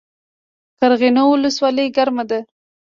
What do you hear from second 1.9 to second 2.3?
ګرمه